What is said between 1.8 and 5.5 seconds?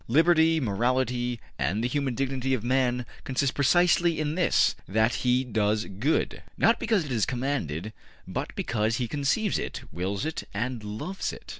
the human dignity of man consist precisely in this, that he